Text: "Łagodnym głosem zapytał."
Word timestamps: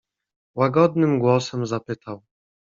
"Łagodnym 0.55 1.19
głosem 1.19 1.65
zapytał." 1.65 2.23